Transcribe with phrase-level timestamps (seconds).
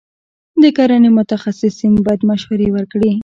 [0.61, 3.11] د کرنې متخصصین باید مشورې ورکړي.